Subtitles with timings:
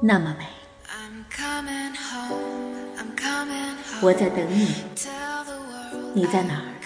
[0.00, 0.44] 那么美
[0.88, 2.76] ，I'm coming home.
[2.98, 4.02] I'm coming home.
[4.02, 6.76] 我在等你，Tell the world 你在哪儿？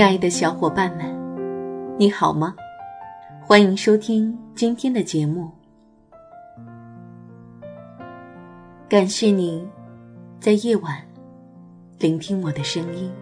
[0.00, 1.04] 亲爱的小伙伴们，
[1.98, 2.54] 你好吗？
[3.42, 5.50] 欢迎收听今天的节目。
[8.88, 9.68] 感谢你
[10.40, 10.96] 在夜晚
[11.98, 13.12] 聆听我的声音。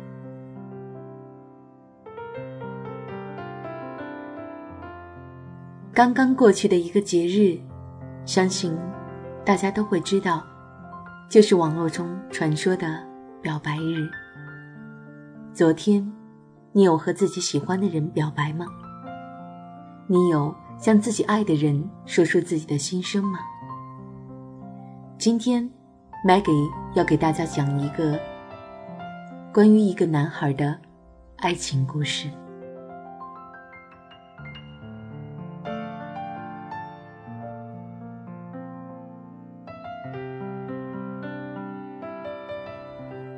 [5.93, 7.59] 刚刚过去的一个节日，
[8.25, 8.79] 相信
[9.45, 10.45] 大家都会知道，
[11.29, 13.05] 就是网络中传说的
[13.43, 14.09] 表白日。
[15.53, 16.09] 昨天，
[16.73, 18.67] 你有和自己喜欢的人表白吗？
[20.07, 23.39] 你有向自己爱的人说出自己的心声吗？
[25.17, 25.69] 今天
[26.27, 28.21] ，Maggie 要给大家讲一个
[29.53, 30.79] 关于一个男孩的
[31.39, 32.29] 爱情故事。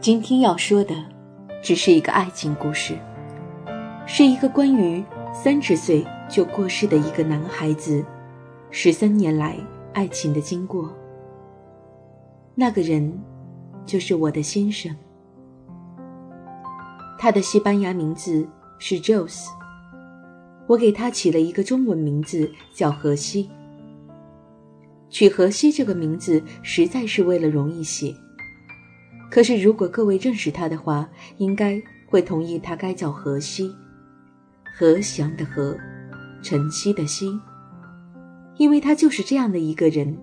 [0.01, 0.95] 今天要说的，
[1.63, 2.99] 只是一个爱情故事，
[4.13, 8.05] 是一个关于三十岁就过世的一个男孩子
[8.73, 9.57] 十三年来
[9.93, 10.93] 爱情的经过。
[12.57, 13.17] 那个人，
[13.87, 14.93] 就是我的先生。
[17.21, 18.45] 他的西班牙名字
[18.81, 19.47] 是 Jose，
[20.67, 23.49] 我给他起了一个中文名字叫荷西。
[25.09, 28.13] 取荷西这个名字实在是为了容易写。
[29.31, 33.73] 可是，如果各位认识他的话，应该会同意他该叫荷西，
[34.81, 35.77] 何祥的何，
[36.41, 37.39] 晨曦的曦，
[38.57, 40.17] 因为他就是这样的一个人。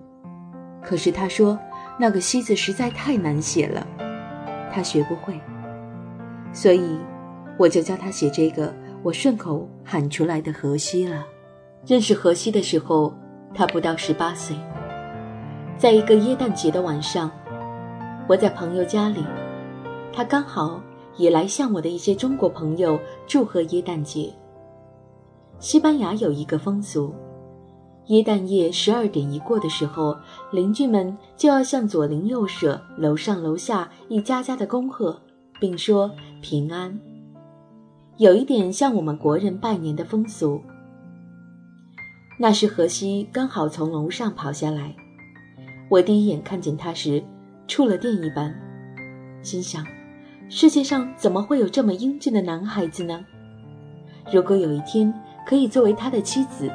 [0.82, 1.56] 可是他说
[1.96, 3.86] 那个“西”字实在太难写了，
[4.72, 5.40] 他学不会，
[6.52, 6.98] 所以
[7.56, 8.74] 我就教他写这个
[9.04, 11.24] 我顺口喊出来的荷西了。
[11.86, 13.14] 认识荷西的时候，
[13.54, 14.56] 他不到十八岁，
[15.76, 17.30] 在一个耶诞节的晚上。
[18.28, 19.24] 我在朋友家里，
[20.12, 20.82] 他刚好
[21.16, 24.34] 也来向我的一些中国朋友祝贺耶诞节。
[25.60, 27.12] 西班牙有一个风俗，
[28.06, 30.16] 耶诞夜十二点一过的时候，
[30.52, 35.20] 邻居们就要向左邻右舍、楼上楼下一家家的恭贺，
[35.60, 36.10] 并说
[36.40, 36.98] 平安，
[38.18, 40.62] 有一点像我们国人拜年的风俗。
[42.38, 44.94] 那时荷西刚好从楼上跑下来，
[45.90, 47.22] 我第一眼看见他时。
[47.66, 48.58] 触了电一般，
[49.42, 49.84] 心想：
[50.48, 53.22] 世界上怎么会有这么英俊的男孩子呢？
[54.32, 55.12] 如果有一天
[55.48, 56.70] 可以作为他的妻子，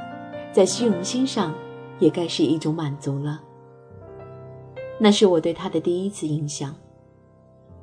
[0.52, 1.54] 在虚荣心上
[2.00, 3.40] 也该是一种满足了。
[4.98, 6.74] 那是我对他的第一次印象。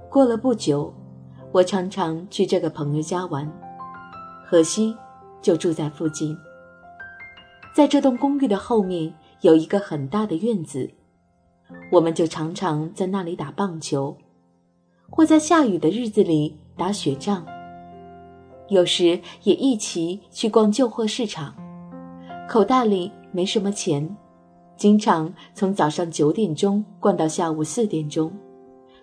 [0.09, 0.93] 过了不久，
[1.53, 3.49] 我常常去这个朋友家玩，
[4.45, 4.97] 荷西
[5.41, 6.37] 就住在附近。
[7.73, 10.91] 在这栋公寓的后面有一个很大的院子。
[11.93, 14.19] 我们就常常在那里打棒球，
[15.09, 17.47] 或在下雨的日子里打雪仗。
[18.71, 21.55] 有时也一起去逛旧货市场，
[22.49, 24.17] 口袋里没什么钱，
[24.77, 28.33] 经常从早上九点钟逛到下午四点钟，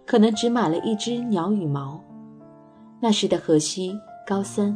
[0.06, 2.02] 可能只买了一只鸟羽毛。
[3.02, 3.94] 那时的荷西
[4.26, 4.76] 高三，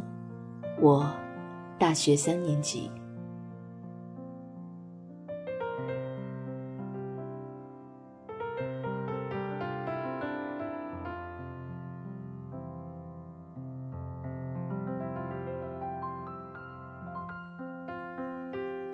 [0.80, 1.10] 我
[1.78, 2.90] 大学三年级。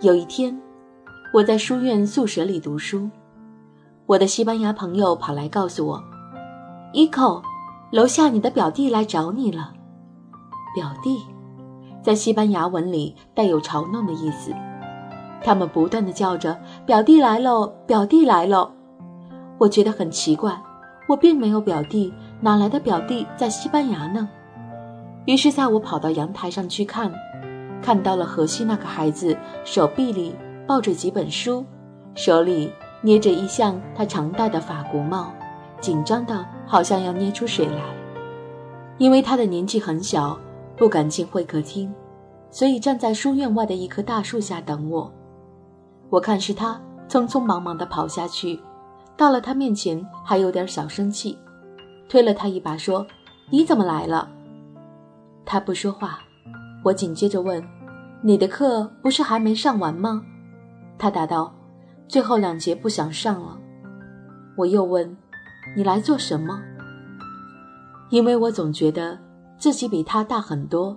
[0.01, 0.57] 有一天，
[1.33, 3.11] 我在书院宿舍里读书，
[4.07, 6.01] 我的西班牙朋友跑来告诉我
[6.95, 7.43] ：“伊口，
[7.91, 9.73] 楼下你的表弟来找你了。”
[10.73, 11.19] 表弟，
[12.01, 14.55] 在西班牙文里带有嘲弄的意思。
[15.43, 16.57] 他们不断的叫着
[16.87, 18.71] “表弟来喽，表弟来喽”。
[19.59, 20.57] 我觉得很奇怪，
[21.09, 24.29] 我并没有表弟，哪来的表弟在西班牙呢？
[25.27, 27.13] 于是，在我跑到阳台上去看，
[27.83, 30.35] 看到了河西那个孩子手臂里
[30.67, 31.65] 抱着几本书，
[32.15, 35.33] 手里捏着一向他常戴的法国帽，
[35.81, 37.83] 紧张的好像要捏出水来。
[38.99, 40.39] 因为他的年纪很小，
[40.77, 41.93] 不敢进会客厅，
[42.51, 45.11] 所以站在书院外的一棵大树下等我。
[46.11, 48.61] 我看是他，匆匆忙忙地跑下去，
[49.17, 51.39] 到了他面前，还有点小生气，
[52.09, 53.07] 推了他一把说
[53.51, 54.29] ：“你怎么来了？”
[55.47, 56.19] 他不说话，
[56.85, 57.63] 我紧接着问
[58.23, 60.25] ：“你的课不是还没上完吗？”
[60.99, 61.55] 他答道
[62.09, 63.59] ：“最后两节不想上了。”
[64.57, 65.17] 我又问
[65.77, 66.61] ：“你来做什么？”
[68.11, 69.19] 因为我总觉得
[69.59, 70.97] 自己比他大很多，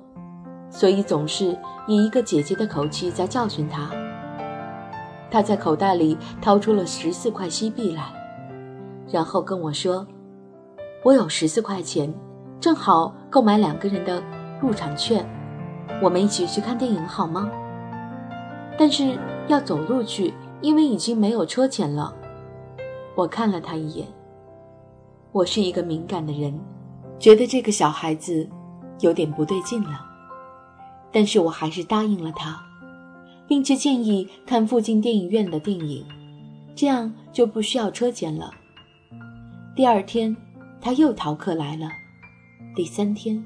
[0.69, 1.57] 所以总是
[1.87, 3.89] 以一个姐姐的口气在教训他。
[5.29, 8.13] 他在口袋里掏出了十四块西币来，
[9.09, 10.05] 然后跟我说
[11.03, 12.13] ：“我有十四块钱，
[12.59, 14.21] 正好购买两个人的。”
[14.61, 15.27] 入场券，
[15.99, 17.49] 我们一起去看电影好吗？
[18.77, 19.17] 但是
[19.47, 22.13] 要走路去，因为已经没有车钱了。
[23.15, 24.07] 我看了他一眼。
[25.31, 26.59] 我是一个敏感的人，
[27.19, 28.49] 觉得这个小孩子
[28.99, 30.05] 有点不对劲了，
[31.11, 32.61] 但是我还是答应了他，
[33.47, 36.05] 并且建议看附近电影院的电影，
[36.75, 38.51] 这样就不需要车钱了。
[39.75, 40.35] 第二天，
[40.81, 41.87] 他又逃课来了。
[42.75, 43.41] 第三天。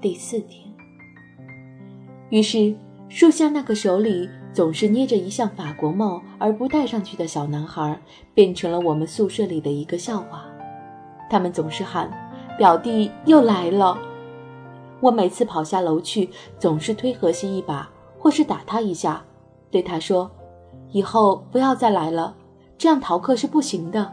[0.00, 0.69] 第四天，
[2.30, 2.74] 于是
[3.08, 8.00] 树下那个手里总是捏着一项法国帽而不戴上去的小男孩，
[8.34, 10.44] 变成了我们宿舍里的一个笑话。
[11.28, 12.10] 他们总是喊
[12.56, 13.98] ：“表弟又来了。”
[15.00, 17.88] 我每次跑下楼去，总是推何西一把，
[18.18, 19.24] 或是打他一下，
[19.70, 20.30] 对他说
[20.92, 22.34] ：“以后不要再来了，
[22.78, 24.12] 这样逃课是不行的。”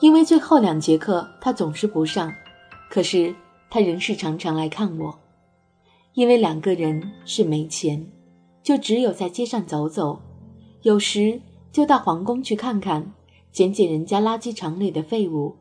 [0.00, 2.32] 因为最后两节课他总是不上，
[2.90, 3.34] 可是。
[3.72, 5.16] 他仍是常常来看我，
[6.14, 8.06] 因为两个人是没钱，
[8.62, 10.20] 就只有在街上走走，
[10.82, 11.40] 有时
[11.72, 13.12] 就到皇宫去看看，
[13.52, 15.56] 捡捡人家垃圾场里的废物，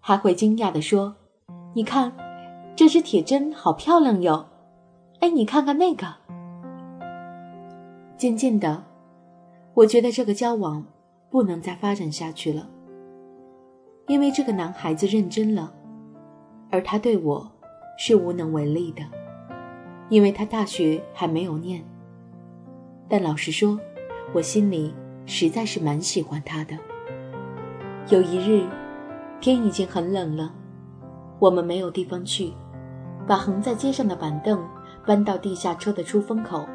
[0.00, 1.16] 还会惊讶地说
[1.74, 2.12] ：“你看，
[2.76, 4.46] 这只铁针好漂亮哟！
[5.20, 6.06] 哎，你看看那个。”
[8.18, 8.84] 渐渐的，
[9.74, 10.84] 我觉得这个交往
[11.30, 12.68] 不能再发展下去了，
[14.08, 15.72] 因为这个男孩子认真了。
[16.70, 17.50] 而他对我
[17.96, 19.02] 是无能为力的，
[20.08, 21.84] 因为他大学还没有念。
[23.08, 23.78] 但老实说，
[24.32, 24.94] 我心里
[25.26, 26.76] 实在是蛮喜欢他的。
[28.08, 28.64] 有一日，
[29.40, 30.52] 天已经很冷了，
[31.38, 32.52] 我们没有地方去，
[33.26, 34.62] 把横在街上的板凳
[35.06, 36.66] 搬到地下车的出风口。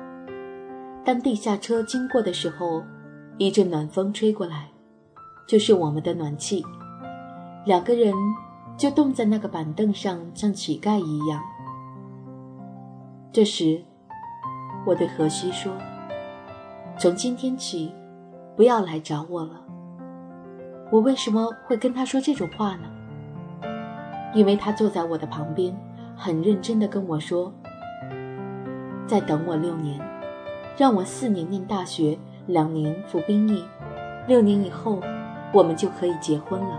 [1.04, 2.84] 当地下车经过的时候，
[3.38, 4.70] 一阵暖风吹过来，
[5.48, 6.66] 就是我们的暖气。
[7.66, 8.14] 两个人。
[8.78, 11.40] 就冻在那个板凳上，像乞丐一样。
[13.34, 13.82] 这时，
[14.86, 15.72] 我对荷西说
[17.00, 17.96] ：“从今天起，
[18.58, 19.62] 不要来找我了。”
[20.92, 22.90] 我为什么会跟他说这种话呢？
[24.34, 25.74] 因为他坐在我的旁边，
[26.14, 27.54] 很认真地跟我说
[29.08, 29.98] ：“再等我六年，
[30.78, 33.64] 让我四年念大学，两年服兵役，
[34.28, 35.00] 六年以后，
[35.54, 36.78] 我们就可以结婚了。”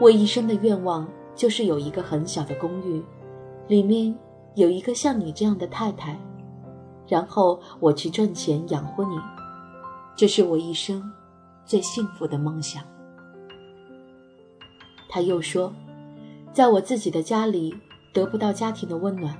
[0.00, 1.06] 我一生的愿望
[1.36, 3.00] 就是有一个很小的公寓，
[3.68, 4.12] 里面
[4.54, 6.18] 有一个像你这样的太太，
[7.08, 9.18] 然后我去赚钱养活你，
[10.16, 11.02] 这是我一生
[11.64, 12.82] 最幸福的梦想。
[15.08, 15.72] 他又说，
[16.52, 17.74] 在我自己的家里
[18.12, 19.36] 得不到家庭的温暖。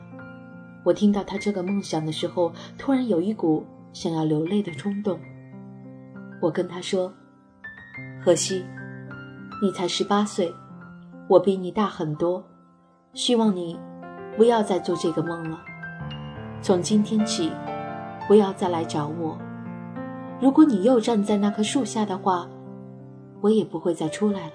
[0.85, 5.19] 我听到他这个梦想的时候，突然有一股想要流泪的冲动。
[6.43, 7.13] 我跟他说
[8.23, 8.65] ：“荷西。”
[9.63, 10.53] 你才十八岁，
[11.29, 12.45] 我比你大很多，
[13.15, 13.79] 希望你
[14.37, 15.59] 不要再做这个梦了。
[16.61, 17.53] 从今天起，
[18.27, 19.39] 不要再来找我。
[20.41, 22.49] 如果你又站在那棵树下的话，
[23.41, 24.53] 我也不会再出来了，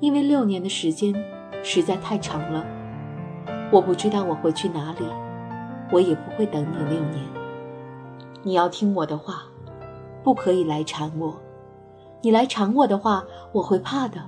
[0.00, 1.14] 因为六年的时间
[1.62, 2.64] 实在太长了。
[3.72, 5.04] 我不知道我会去哪里，
[5.90, 7.24] 我也不会等你六年。
[8.42, 9.42] 你要听我的话，
[10.22, 11.34] 不可以来缠我。
[12.22, 14.20] 你来缠我的话，我会怕的。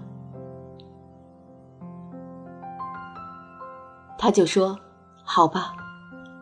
[4.19, 4.79] 他就说
[5.23, 5.75] ：“好吧，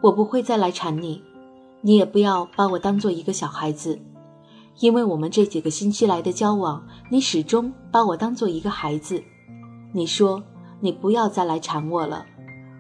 [0.01, 1.23] 我不会再来缠你，
[1.81, 4.01] 你也不要把我当做一个小孩子，
[4.81, 9.23] 因为我们这几个星期来的交往，你始终把我当做一个孩子。
[9.93, 10.43] 你说
[10.81, 12.25] 你不要再来缠我了，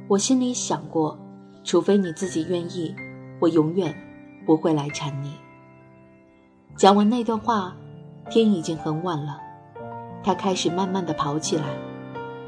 [0.08, 1.18] 我心里想过，
[1.62, 2.94] 除非你自己愿意，
[3.40, 3.94] 我永远
[4.46, 5.34] 不会来缠你。”
[6.76, 7.74] 讲完那段话。
[8.30, 9.38] 天已经很晚了，
[10.22, 11.64] 他开始慢慢的跑起来，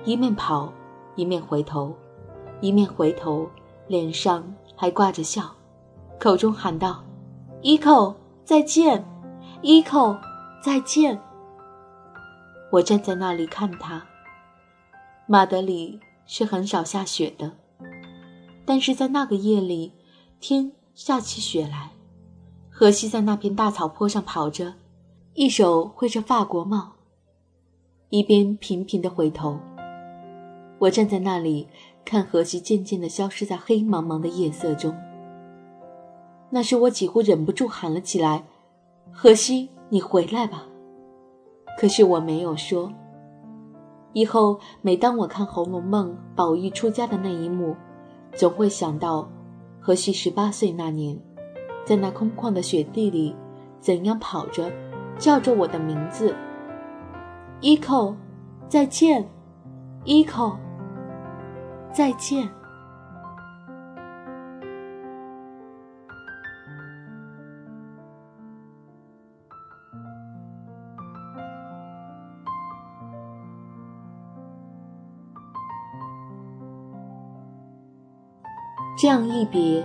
[0.06, 0.72] 一面跑，
[1.16, 1.94] 一面回头，
[2.60, 3.48] 一面回头，
[3.86, 5.54] 脸上还挂着笑，
[6.18, 7.04] 口中喊道
[7.62, 9.04] ：“Eco，再见
[9.62, 10.18] ，Eco，
[10.62, 11.20] 再见。”
[12.72, 14.06] 我站在那里看他。
[15.26, 17.52] 马德里是很少下雪的，
[18.64, 19.92] 但是在那个夜里，
[20.40, 21.90] 天下起雪来。
[22.70, 24.74] 荷西在那片大草坡上跑着，
[25.34, 26.92] 一手挥着法国帽，
[28.10, 29.58] 一边频频地回头。
[30.78, 31.66] 我站在那里
[32.06, 34.94] 看荷西渐渐地消失在黑茫茫的夜色中。
[36.48, 38.44] 那时我几乎忍不住喊了起来
[39.12, 40.66] ：“荷西，你回来吧！”
[41.76, 42.90] 可是我没有说。
[44.12, 47.76] 以后每当我看《红楼梦》宝玉出家的那一幕，
[48.32, 49.28] 总会想到
[49.80, 51.18] 荷西十八岁那年。
[51.84, 53.34] 在那空旷的雪地里，
[53.78, 54.72] 怎样跑着，
[55.18, 56.34] 叫着我的名字
[57.60, 58.14] ？Eco，
[58.68, 59.28] 再见
[60.04, 60.56] ，Eco，
[61.96, 62.46] 再见。
[78.98, 79.82] 这样一别，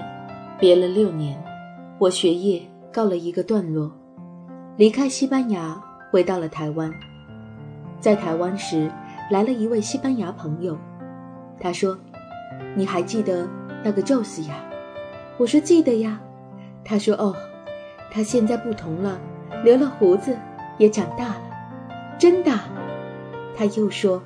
[0.60, 1.42] 别了六年。
[1.98, 3.90] 我学业告了一个段落，
[4.76, 6.92] 离开西班牙，回到了台湾。
[8.02, 8.92] 在台湾时，
[9.30, 10.78] 来了一位西班牙朋友，
[11.62, 11.98] 他说
[12.76, 13.48] ：“你还记得
[13.84, 14.56] 那个宙斯呀？”
[15.38, 16.20] 我说：“记得呀。”
[16.84, 17.36] 他说：“哦，
[18.12, 19.18] 他现在不同了，
[19.64, 20.36] 留了胡子，
[20.78, 21.42] 也长大了，
[22.18, 22.52] 真的。”
[23.56, 24.22] 他又说：“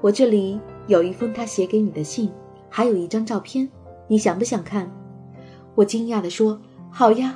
[0.00, 2.32] 我这里有一封他写给你的信，
[2.70, 3.68] 还有一张照片，
[4.06, 4.90] 你想不想看？”
[5.74, 6.58] 我惊讶地说。
[6.88, 7.34] 好呀，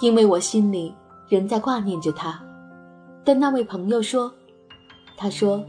[0.00, 0.92] 因为我心里
[1.28, 2.42] 仍在挂念着他。
[3.22, 4.32] 但那位朋友说
[5.16, 5.64] ：“他说，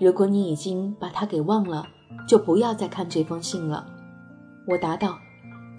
[0.00, 1.86] 如果你已经把他给忘了，
[2.28, 3.84] 就不要再看这封信了。”
[4.68, 5.18] 我答道：“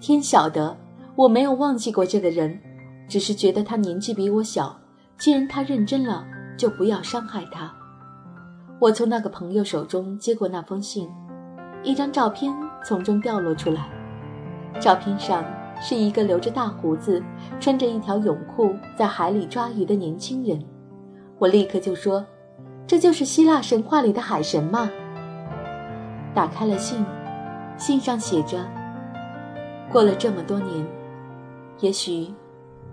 [0.02, 0.76] 天晓得，
[1.16, 2.60] 我没有忘记过这个人，
[3.08, 4.78] 只是觉得他年纪比我小。
[5.16, 6.26] 既然他认真了，
[6.58, 7.72] 就不要伤害他。”
[8.80, 11.08] 我从那个朋友手中接过那封信，
[11.82, 12.52] 一张照片
[12.84, 13.88] 从中掉落出来，
[14.80, 15.44] 照片上。
[15.82, 17.22] 是一个留着大胡子、
[17.58, 20.62] 穿着一条泳裤在海里抓鱼的年轻人。
[21.38, 22.22] 我立刻就说
[22.86, 24.90] ：“这就是希腊神话里的海神嘛。”
[26.34, 27.04] 打开了信，
[27.76, 28.64] 信上写着
[29.90, 30.86] ：“过了这么多年，
[31.80, 32.32] 也许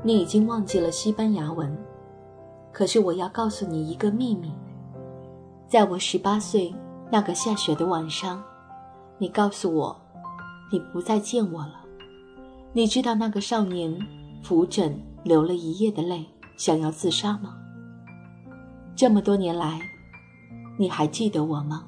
[0.04, 1.78] 你已经忘记了西班牙文，
[2.72, 4.52] 可是我要告诉你一个秘密。
[5.68, 6.74] 在我十八岁
[7.12, 8.44] 那个下雪的晚上，
[9.18, 9.96] 你告诉我，
[10.72, 11.82] 你不再见我了。”
[12.74, 13.98] 你知道那个少年
[14.44, 16.26] 扶枕流了一夜的泪，
[16.58, 17.58] 想要自杀吗？
[18.96, 19.80] 这么多年来，
[20.78, 21.86] 你还记得我吗？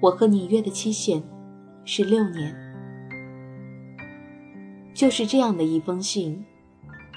[0.00, 1.22] 我和你约的期限
[1.84, 2.54] 是六年。
[4.94, 6.44] 就是这样的一封信，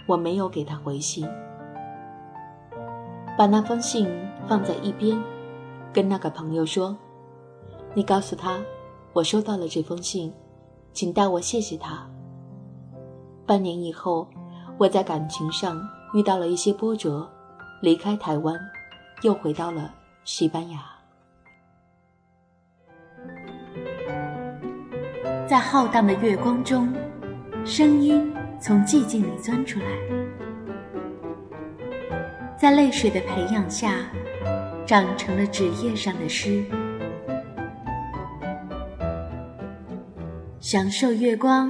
[0.08, 1.28] 我没有给他回信，
[3.38, 4.08] 把那封信
[4.48, 5.20] 放在一边，
[5.92, 6.96] 跟那个朋友说
[7.94, 8.60] ：“你告诉他，
[9.14, 10.32] 我收到了这封信。”
[10.94, 12.06] 请代我谢谢他。
[13.46, 14.28] 半年以后，
[14.78, 15.82] 我在感情上
[16.14, 17.28] 遇到了一些波折，
[17.82, 18.60] 离开台湾，
[19.22, 19.94] 又回到了
[20.26, 21.01] 西班牙。
[25.52, 26.88] 在浩荡的月光中，
[27.66, 29.86] 声音从寂静里钻出来，
[32.58, 33.98] 在泪水的培养下，
[34.86, 36.64] 长成了纸页上的诗。
[40.62, 41.70] 享受月光，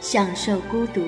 [0.00, 1.00] 享受孤独。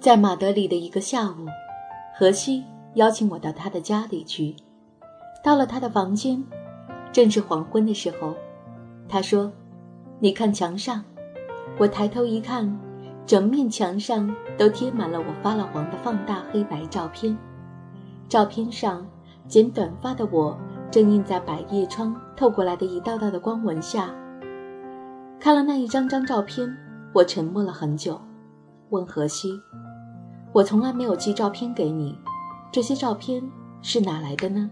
[0.00, 1.46] 在马德里的一个下午，
[2.16, 2.64] 荷西
[2.94, 4.56] 邀请我到他的家里去。
[5.44, 6.42] 到了他的房间，
[7.12, 8.34] 正是黄昏的时候。
[9.06, 9.52] 他说
[10.18, 11.04] ：“你看墙上。”
[11.76, 12.80] 我抬头一看，
[13.26, 17.36] 整面墙上都贴满了我发了黄的放大黑白照片。
[18.26, 19.06] 照片上，
[19.46, 20.56] 剪短发的我
[20.90, 24.08] 正映在百叶窗透过来的一道道的光纹下。
[25.38, 26.74] 看了那一张张照片，
[27.12, 28.18] 我沉默了很久，
[28.88, 29.60] 问荷西
[30.52, 32.18] ：“我从来没有寄照片给你，
[32.72, 33.42] 这些照片
[33.82, 34.70] 是哪来的呢？”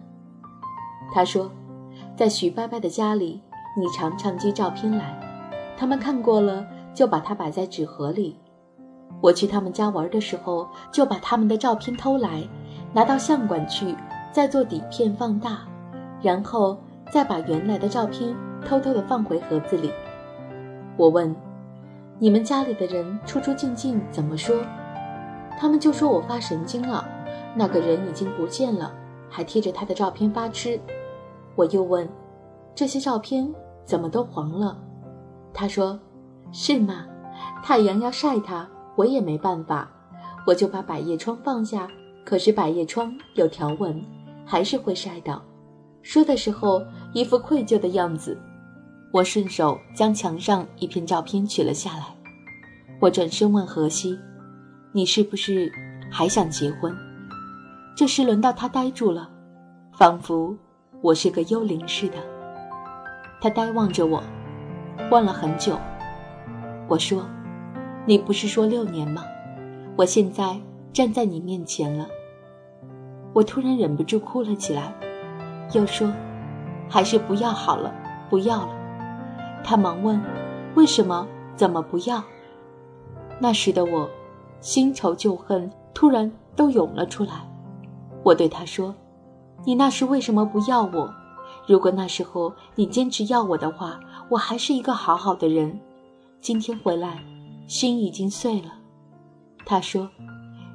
[1.12, 1.50] 他说
[2.16, 3.42] ：“在徐伯伯的家里。”
[3.78, 5.20] 你常常寄照片来，
[5.76, 8.36] 他们看过了就把它摆在纸盒里。
[9.20, 12.42] 我去他们家玩的时候，就把他们的照片偷来，
[12.92, 13.94] 拿到相馆去，
[14.32, 15.60] 再做底片放大，
[16.20, 16.76] 然后
[17.12, 18.34] 再把原来的照片
[18.66, 19.92] 偷偷的放回盒子里。
[20.96, 21.32] 我问
[22.18, 24.56] ：“你们家里的人出出进进怎么说？”
[25.58, 27.04] 他们就说我发神经了。
[27.56, 28.94] 那个人已经不见了，
[29.28, 30.80] 还贴着他的照片发痴。
[31.56, 32.08] 我又问
[32.74, 33.52] ：“这些照片
[33.84, 34.78] 怎么都黄了？”
[35.52, 35.98] 他说
[36.52, 37.04] ：“是吗？
[37.64, 39.90] 太阳要晒它，我也没办法。
[40.46, 41.88] 我就把百叶窗放下，
[42.24, 44.00] 可是百叶窗有条纹，
[44.46, 45.42] 还是会晒到。”
[46.00, 46.80] 说的时候
[47.12, 48.38] 一副愧疚的样子。
[49.12, 52.14] 我顺手将墙上一片照片取了下来。
[53.00, 54.18] 我转身问荷西
[54.92, 55.70] ：“你是不是
[56.10, 56.94] 还想结婚？”
[57.96, 59.28] 这时轮到他呆住了，
[59.92, 60.56] 仿佛
[61.00, 62.16] 我是个幽灵似的。
[63.40, 64.22] 他呆望着我，
[65.10, 65.78] 望了很久。
[66.88, 67.24] 我说
[68.06, 69.24] ：“你不是说六年吗？
[69.96, 70.60] 我现在
[70.92, 72.06] 站在你面前了。”
[73.34, 74.92] 我突然忍不住哭了起来，
[75.74, 76.10] 又说
[76.88, 77.92] ：“还是不要好了，
[78.30, 78.70] 不要了。”
[79.62, 80.20] 他忙问
[80.74, 81.26] ：“为什么？
[81.54, 82.22] 怎么不要？”
[83.40, 84.08] 那时的我，
[84.60, 87.48] 新仇旧恨突然都涌了出来。
[88.24, 88.94] 我对他说
[89.64, 91.14] ：“你那时为什么不要我？
[91.66, 95.78] 如果那时候你坚持要我的话，我还是一个好好的人。
[96.40, 97.22] 今天回来，
[97.66, 98.72] 心已经碎了。”
[99.64, 100.08] 他说：“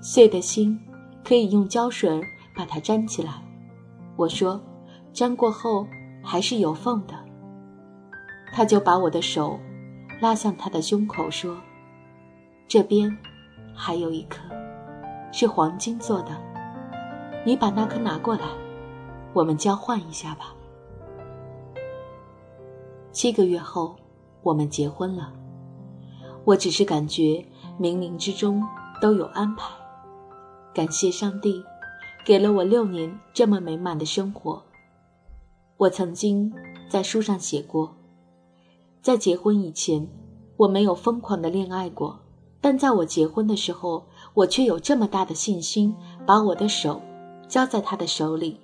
[0.01, 0.79] 碎的心
[1.23, 2.21] 可以用胶水
[2.55, 3.33] 把它粘起来。”
[4.15, 4.61] 我说
[5.13, 5.87] ：“粘过后
[6.23, 7.13] 还是有缝的。”
[8.53, 9.59] 他就把我的手
[10.21, 11.57] 拉向他的胸口说
[12.67, 13.15] ：“这边
[13.73, 14.39] 还有一颗，
[15.31, 16.29] 是黄金做的。”
[17.45, 18.47] 你把那颗拿过来，
[19.33, 20.55] 我们交换一下吧。
[23.11, 23.97] 七个月后，
[24.41, 25.33] 我们结婚了。
[26.45, 27.45] 我只是感觉
[27.77, 28.63] 冥冥之中
[29.01, 29.69] 都有安排，
[30.73, 31.61] 感谢上帝，
[32.25, 34.63] 给了我六年这么美满的生活。
[35.75, 36.53] 我曾经
[36.89, 37.95] 在书上写过，
[39.01, 40.07] 在结婚以前，
[40.55, 42.19] 我没有疯狂的恋爱过，
[42.63, 45.93] 但在我结婚的时候，我却有这么大的信心，
[46.25, 47.01] 把我的手。
[47.45, 48.59] 交在他的手里。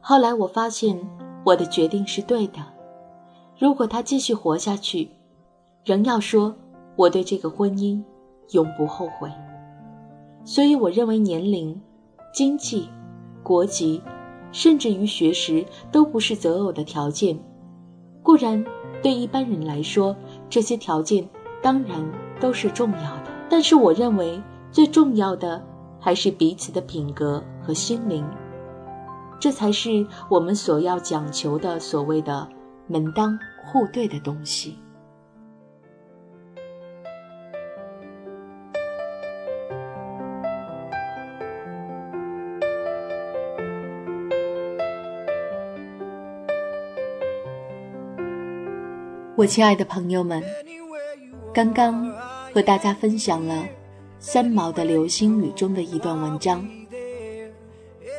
[0.00, 0.98] 后来我发现
[1.42, 2.58] 我的决定是对的。
[3.58, 5.08] 如果他继续活下去，
[5.82, 6.54] 仍要说
[6.96, 8.02] 我对这个婚姻
[8.50, 9.30] 永不后悔。
[10.44, 11.80] 所以我认为年龄、
[12.34, 12.90] 经济、
[13.42, 14.02] 国籍，
[14.50, 17.38] 甚至于学识都不是择偶的条件。
[18.22, 18.62] 固然
[19.02, 20.14] 对一般人来说，
[20.50, 21.26] 这些条件
[21.62, 22.04] 当然
[22.42, 25.62] 都是重要的，但是我认为最重要的。
[26.04, 28.28] 还是彼此的品格和心灵，
[29.38, 32.48] 这才是我们所要讲求的所谓的
[32.88, 34.76] 门当户对的东西。
[49.36, 50.42] 我亲爱的朋友们，
[51.54, 52.11] 刚刚
[52.54, 53.64] 和大家分享了。
[54.24, 56.64] 三毛的《流星雨》中的一段文章，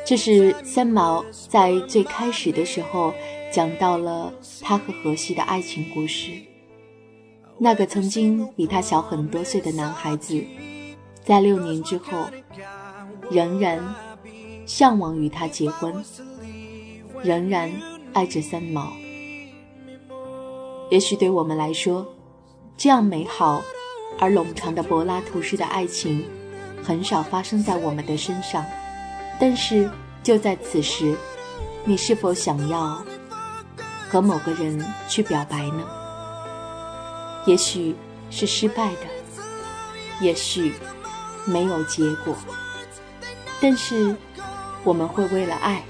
[0.04, 3.14] 这是三毛在最开始的时候
[3.50, 6.32] 讲到了他和荷西的爱情故事。
[7.56, 10.44] 那个曾经比他小很多岁的男孩子，
[11.24, 12.26] 在六年之后，
[13.30, 13.82] 仍然
[14.66, 16.04] 向往与他结婚，
[17.22, 17.72] 仍然
[18.12, 18.92] 爱着三毛。
[20.90, 22.06] 也许对我们来说，
[22.76, 23.62] 这样美好。
[24.18, 26.24] 而冗长的柏拉图式的爱情，
[26.82, 28.64] 很少发生在我们的身上。
[29.40, 29.90] 但是
[30.22, 31.16] 就在此时，
[31.84, 33.04] 你是否想要
[34.08, 35.84] 和某个人去表白呢？
[37.46, 37.94] 也许
[38.30, 39.06] 是失败的，
[40.20, 40.72] 也许
[41.44, 42.34] 没有结果。
[43.60, 44.14] 但是
[44.82, 45.82] 我们会为了爱，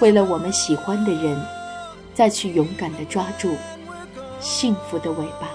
[0.00, 1.40] 为了我们喜欢的人，
[2.14, 3.56] 再去勇敢地抓住
[4.38, 5.48] 幸福的尾巴。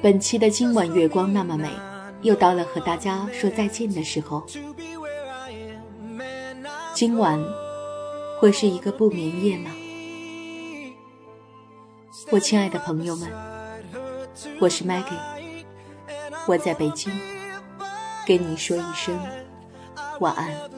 [0.00, 1.68] 本期的今晚月光那么美，
[2.22, 4.46] 又到了和大家说再见的时候。
[6.94, 7.42] 今晚
[8.38, 9.72] 会是一个不眠夜吗？
[12.30, 13.28] 我亲爱的朋友们，
[14.60, 15.18] 我是 Maggie，
[16.46, 17.12] 我在北京，
[18.24, 19.18] 跟你说一声
[20.20, 20.77] 晚安。